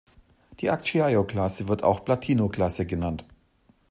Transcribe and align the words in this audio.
Die 0.61 0.71
Acciaio-Klasse 0.71 1.67
wird 1.67 1.83
auch 1.83 2.03
"Platino-Klasse" 2.03 2.87
genannt. 2.87 3.23